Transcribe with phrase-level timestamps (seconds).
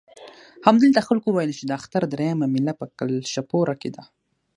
[0.65, 4.03] همدلته خلکو وویل چې د اختر درېیمه مېله په کلشپوره کې ده.